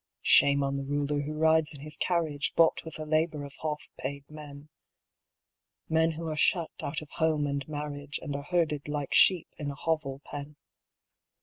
Shame 0.23 0.63
on 0.63 0.73
the 0.77 0.83
ruler 0.83 1.21
who 1.21 1.33
rides 1.37 1.75
in 1.75 1.81
his 1.81 1.95
carriage 1.95 2.53
Bought 2.55 2.83
with 2.83 2.95
the 2.95 3.05
labour 3.05 3.43
of 3.43 3.53
half 3.61 3.87
paid 3.99 4.27
men 4.31 4.69
Men 5.87 6.13
who 6.13 6.27
are 6.27 6.35
shut 6.35 6.71
out 6.81 7.03
of 7.03 7.09
home 7.11 7.45
and 7.45 7.63
marriage 7.67 8.17
And 8.19 8.35
are 8.35 8.41
herded 8.49 8.87
like 8.87 9.13
sheep 9.13 9.49
in 9.59 9.69
a 9.69 9.75
hovel 9.75 10.19
pen. 10.25 10.55